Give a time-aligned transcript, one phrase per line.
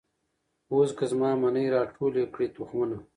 [0.71, 2.97] اوس که زما منۍ را ټول یې کړی تخمونه